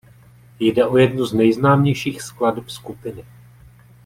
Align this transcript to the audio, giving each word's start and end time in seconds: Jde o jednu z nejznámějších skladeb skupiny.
Jde 0.59 0.85
o 0.85 0.97
jednu 0.97 1.25
z 1.25 1.33
nejznámějších 1.33 2.21
skladeb 2.21 2.69
skupiny. 2.69 3.25